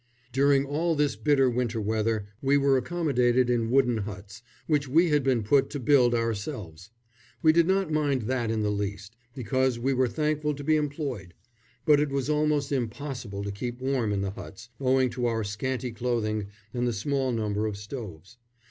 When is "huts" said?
3.97-4.41, 14.31-14.69